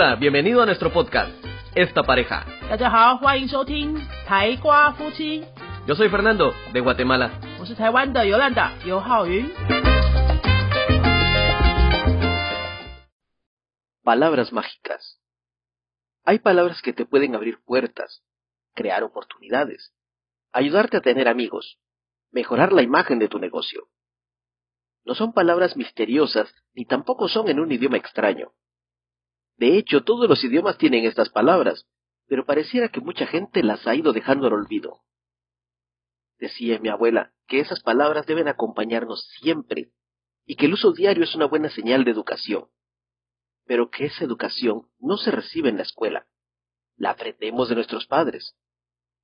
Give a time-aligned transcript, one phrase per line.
[0.00, 1.32] Hola, bienvenido a nuestro podcast,
[1.74, 2.46] Esta Pareja.
[5.88, 7.40] Yo soy Fernando, de Guatemala.
[14.04, 15.20] Palabras mágicas.
[16.24, 18.22] Hay palabras que te pueden abrir puertas,
[18.74, 19.92] crear oportunidades,
[20.52, 21.80] ayudarte a tener amigos,
[22.30, 23.88] mejorar la imagen de tu negocio.
[25.04, 28.52] No son palabras misteriosas ni tampoco son en un idioma extraño.
[29.58, 31.86] De hecho, todos los idiomas tienen estas palabras,
[32.26, 35.02] pero pareciera que mucha gente las ha ido dejando al olvido.
[36.38, 39.90] Decía mi abuela que esas palabras deben acompañarnos siempre
[40.46, 42.68] y que el uso diario es una buena señal de educación
[43.68, 46.26] pero que esa educación no se recibe en la escuela.
[46.96, 48.56] La aprendemos de nuestros padres.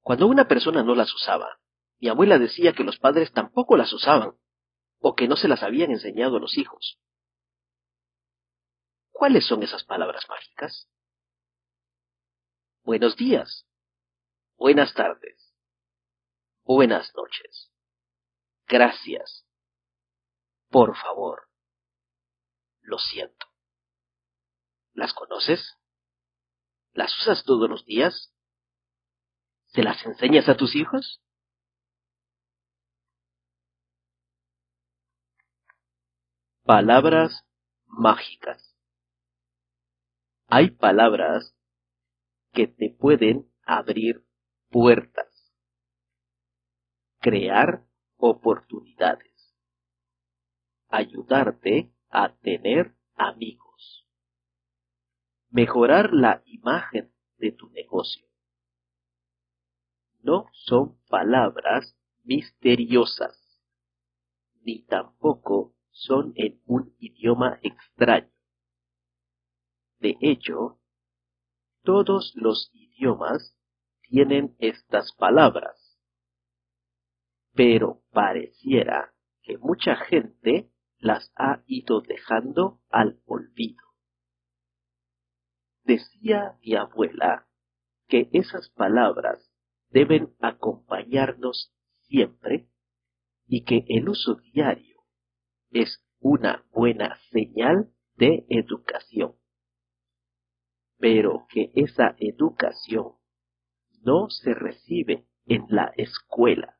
[0.00, 1.58] Cuando una persona no las usaba,
[1.98, 4.34] mi abuela decía que los padres tampoco las usaban,
[5.00, 7.00] o que no se las habían enseñado a los hijos.
[9.18, 10.88] ¿Cuáles son esas palabras mágicas?
[12.84, 13.66] Buenos días,
[14.56, 15.52] buenas tardes,
[16.62, 17.72] buenas noches,
[18.68, 19.44] gracias,
[20.70, 21.48] por favor,
[22.80, 23.48] lo siento.
[24.92, 25.76] ¿Las conoces?
[26.92, 28.32] ¿Las usas todos los días?
[29.66, 31.20] ¿Se las enseñas a tus hijos?
[36.62, 37.44] Palabras
[37.84, 38.67] mágicas.
[40.48, 41.54] Hay palabras
[42.52, 44.24] que te pueden abrir
[44.70, 45.54] puertas,
[47.20, 47.84] crear
[48.16, 49.54] oportunidades,
[50.88, 53.68] ayudarte a tener amigos
[55.50, 58.26] mejorar la imagen de tu negocio.
[60.20, 63.60] No son palabras misteriosas,
[64.62, 68.30] ni tampoco son en un idioma extraño.
[70.00, 70.80] De hecho,
[71.82, 73.56] todos los idiomas
[74.02, 75.98] tienen estas palabras,
[77.54, 83.82] pero pareciera que mucha gente las ha ido dejando al olvido.
[85.84, 87.48] Decía mi abuela
[88.08, 89.50] que esas palabras
[89.90, 91.72] deben acompañarnos
[92.02, 92.68] siempre
[93.46, 95.02] y que el uso diario
[95.70, 99.37] es una buena señal de educación.
[100.98, 103.12] Pero que esa educación
[104.02, 106.78] no se recibe en la escuela.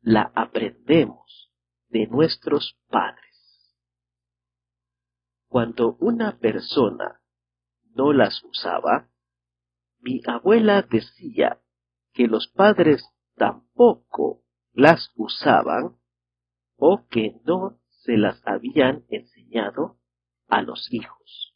[0.00, 1.52] La aprendemos
[1.88, 3.76] de nuestros padres.
[5.48, 7.20] Cuando una persona
[7.94, 9.08] no las usaba,
[10.00, 11.60] mi abuela decía
[12.12, 13.02] que los padres
[13.34, 15.96] tampoco las usaban
[16.76, 19.98] o que no se las habían enseñado
[20.48, 21.47] a los hijos.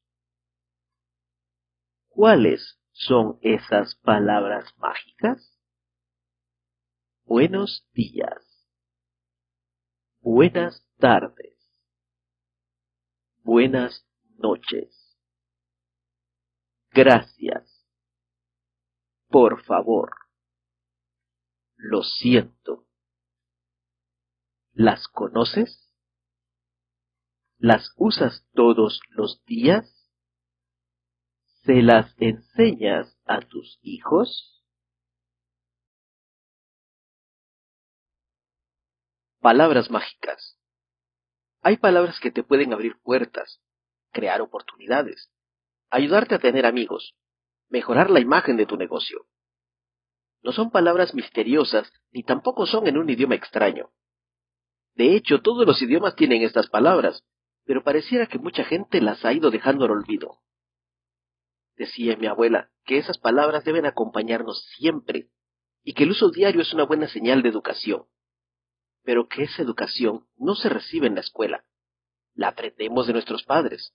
[2.14, 5.58] ¿Cuáles son esas palabras mágicas?
[7.24, 8.68] Buenos días.
[10.20, 11.56] Buenas tardes.
[13.38, 14.06] Buenas
[14.36, 15.16] noches.
[16.90, 17.88] Gracias.
[19.28, 20.14] Por favor.
[21.76, 22.86] Lo siento.
[24.72, 25.90] ¿Las conoces?
[27.56, 30.01] ¿Las usas todos los días?
[31.64, 34.64] ¿Se las enseñas a tus hijos?
[39.40, 40.58] Palabras mágicas.
[41.60, 43.60] Hay palabras que te pueden abrir puertas,
[44.10, 45.30] crear oportunidades,
[45.88, 47.14] ayudarte a tener amigos,
[47.68, 49.28] mejorar la imagen de tu negocio.
[50.42, 53.92] No son palabras misteriosas ni tampoco son en un idioma extraño.
[54.96, 57.24] De hecho, todos los idiomas tienen estas palabras,
[57.64, 60.42] pero pareciera que mucha gente las ha ido dejando al olvido.
[61.76, 65.30] Decía mi abuela que esas palabras deben acompañarnos siempre
[65.82, 68.06] y que el uso diario es una buena señal de educación,
[69.02, 71.64] pero que esa educación no se recibe en la escuela.
[72.34, 73.94] La aprendemos de nuestros padres.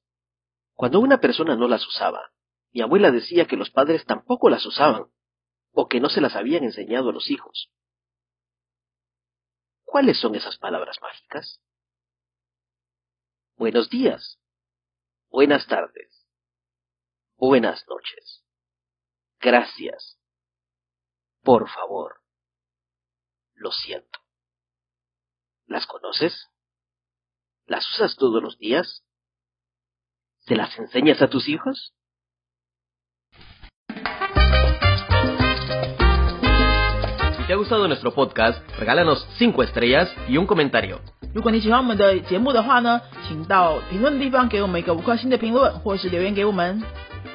[0.73, 2.31] Cuando una persona no las usaba,
[2.71, 5.07] mi abuela decía que los padres tampoco las usaban,
[5.71, 7.71] o que no se las habían enseñado a los hijos.
[9.83, 11.61] ¿Cuáles son esas palabras mágicas?
[13.55, 14.39] Buenos días,
[15.29, 16.26] buenas tardes,
[17.36, 18.44] buenas noches,
[19.40, 20.18] gracias,
[21.42, 22.20] por favor,
[23.54, 24.20] lo siento.
[25.66, 26.48] ¿Las conoces?
[27.66, 29.04] ¿Las usas todos los días?
[30.40, 31.94] ¿Se las enseñas a tus hijos?
[37.52, 41.02] te ha gustado nuestro podcast, regálanos 5 estrellas y un comentario.
[41.34, 46.82] 如果你喜欢我们的节目的话呢，请到评论的地方给我们一个五颗星的评论，或是留言给我们。